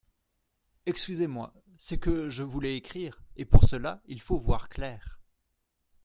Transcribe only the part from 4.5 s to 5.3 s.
clair.